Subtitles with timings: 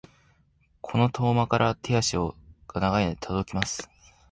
[0.81, 2.33] この遠間からも手足が
[2.73, 3.87] 長いので届きます。